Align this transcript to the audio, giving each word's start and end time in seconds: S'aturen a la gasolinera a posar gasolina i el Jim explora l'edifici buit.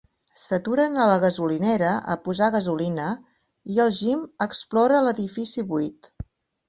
S'aturen 0.43 0.95
a 1.01 1.05
la 1.09 1.17
gasolinera 1.23 1.91
a 2.15 2.17
posar 2.27 2.49
gasolina 2.55 3.11
i 3.75 3.77
el 3.87 3.95
Jim 4.01 4.25
explora 4.47 5.03
l'edifici 5.09 5.67
buit. 5.75 6.11